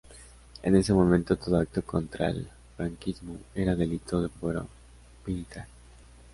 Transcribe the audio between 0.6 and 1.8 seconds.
En ese momento, todo